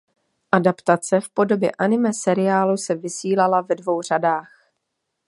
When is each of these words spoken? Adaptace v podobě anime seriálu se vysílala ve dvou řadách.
Adaptace 0.51 1.19
v 1.21 1.29
podobě 1.29 1.71
anime 1.71 2.13
seriálu 2.13 2.77
se 2.77 2.95
vysílala 2.95 3.61
ve 3.61 3.75
dvou 3.75 4.01
řadách. 4.01 4.69